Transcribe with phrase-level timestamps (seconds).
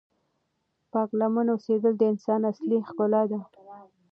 [0.91, 3.39] پاک لمن اوسېدل د انسان اصلی ښکلا ده.